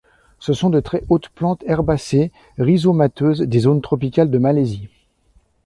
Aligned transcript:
Ce 0.39 0.53
sont 0.53 0.71
de 0.71 0.79
très 0.79 1.01
grandes 1.01 1.27
plantes 1.35 1.63
herbacées 1.67 2.31
rhizomateuses 2.57 3.41
des 3.41 3.59
zones 3.59 3.81
tropicales 3.83 4.31
de 4.31 4.39
Malaisie. 4.39 4.89